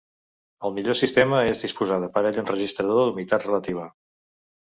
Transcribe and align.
El 0.69 0.71
millor 0.77 0.95
sistema 0.99 1.41
és 1.49 1.61
disposar 1.65 1.99
d’aparell 2.05 2.41
enregistrador 2.45 3.05
d’humitat 3.11 3.47
relativa. 3.49 3.87